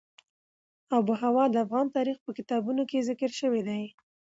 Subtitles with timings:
[0.95, 3.83] آب وهوا د افغان تاریخ په کتابونو کې ذکر شوی دي.